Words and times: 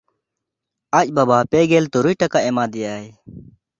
ᱟᱡ 0.99 1.07
ᱵᱟᱵᱟ 1.15 1.37
ᱯᱮᱜᱮᱞ 1.51 1.85
ᱛᱩᱨᱩᱭ 1.93 2.15
ᱴᱟᱠᱟ 2.21 2.39
ᱮᱢᱟ 2.49 2.65
ᱫᱮᱭᱟᱭ᱾ 2.73 3.05